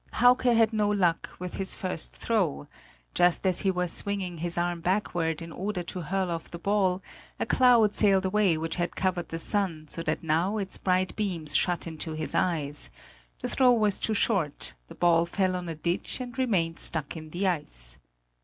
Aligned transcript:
Hauke 0.13 0.45
had 0.51 0.73
no 0.73 0.89
luck 0.89 1.29
with 1.37 1.53
his 1.53 1.75
first 1.75 2.11
throw: 2.15 2.67
just 3.13 3.45
as 3.45 3.59
he 3.61 3.69
was 3.69 3.91
swinging 3.93 4.39
his 4.39 4.57
arm 4.57 4.81
backward 4.81 5.43
in 5.43 5.51
order 5.51 5.83
to 5.83 6.01
hurl 6.01 6.31
off 6.31 6.49
the 6.49 6.57
ball, 6.57 7.03
a 7.39 7.45
cloud 7.45 7.93
sailed 7.93 8.25
away 8.25 8.57
which 8.57 8.77
had 8.77 8.95
covered 8.95 9.29
the 9.29 9.37
sun 9.37 9.85
so 9.87 10.01
that 10.01 10.23
now 10.23 10.57
its 10.57 10.79
bright 10.79 11.15
beams 11.15 11.55
shot 11.55 11.85
into 11.85 12.13
his 12.13 12.33
eyes; 12.33 12.89
the 13.43 13.47
throw 13.47 13.71
was 13.73 13.99
too 13.99 14.15
short, 14.15 14.73
the 14.87 14.95
ball 14.95 15.27
fell 15.27 15.55
on 15.55 15.69
a 15.69 15.75
ditch 15.75 16.19
and 16.19 16.35
remained 16.35 16.79
stuck 16.79 17.15
in 17.15 17.29
the 17.29 17.45
ice. 17.45 17.99